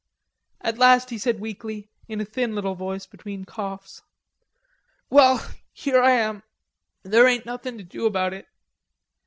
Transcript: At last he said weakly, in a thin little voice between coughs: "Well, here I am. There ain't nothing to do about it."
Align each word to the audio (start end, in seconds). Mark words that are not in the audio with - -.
At 0.61 0.79
last 0.79 1.11
he 1.11 1.19
said 1.19 1.39
weakly, 1.39 1.91
in 2.07 2.19
a 2.19 2.25
thin 2.25 2.55
little 2.55 2.73
voice 2.73 3.05
between 3.05 3.45
coughs: 3.45 4.01
"Well, 5.11 5.47
here 5.73 6.01
I 6.01 6.09
am. 6.13 6.41
There 7.03 7.27
ain't 7.27 7.45
nothing 7.45 7.77
to 7.77 7.83
do 7.83 8.07
about 8.07 8.33
it." 8.33 8.47